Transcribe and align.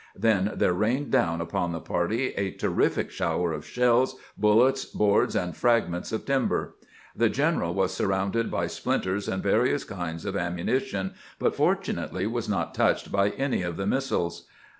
Then 0.15 0.53
there 0.55 0.73
rained 0.73 1.11
down 1.11 1.41
upon 1.41 1.73
the 1.73 1.79
party 1.79 2.29
a 2.29 2.49
terrific 2.49 3.11
shower 3.11 3.53
of 3.53 3.67
shells, 3.67 4.15
buUets, 4.35 4.91
boards, 4.91 5.35
and 5.35 5.55
fragments 5.55 6.11
of 6.11 6.25
timber. 6.25 6.73
The 7.15 7.29
general 7.29 7.75
was 7.75 7.93
surrounded 7.93 8.49
by 8.49 8.65
splinters 8.65 9.27
and 9.27 9.43
various 9.43 9.83
kinds 9.83 10.25
of 10.25 10.35
ammunition, 10.35 11.13
but 11.37 11.55
fortunately 11.55 12.25
was 12.25 12.49
not 12.49 12.73
touched 12.73 13.11
by 13.11 13.29
any 13.29 13.61
of 13.61 13.77
the 13.77 13.85
missiles. 13.85 14.47